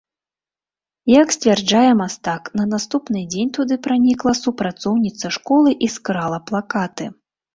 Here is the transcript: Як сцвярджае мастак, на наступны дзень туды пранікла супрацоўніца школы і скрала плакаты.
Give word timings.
Як 1.11 1.27
сцвярджае 1.35 1.91
мастак, 1.99 2.47
на 2.61 2.65
наступны 2.71 3.21
дзень 3.35 3.53
туды 3.59 3.77
пранікла 3.87 4.33
супрацоўніца 4.43 5.27
школы 5.37 5.75
і 5.89 5.91
скрала 5.97 6.39
плакаты. 6.49 7.05